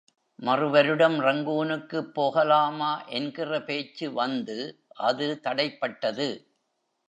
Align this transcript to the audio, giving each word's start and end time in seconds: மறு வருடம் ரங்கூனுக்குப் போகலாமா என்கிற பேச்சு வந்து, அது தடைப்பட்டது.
மறு 0.39 0.69
வருடம் 0.69 1.17
ரங்கூனுக்குப் 1.19 2.13
போகலாமா 2.13 2.91
என்கிற 3.11 3.61
பேச்சு 3.61 4.13
வந்து, 4.13 4.57
அது 5.03 5.39
தடைப்பட்டது. 5.43 6.29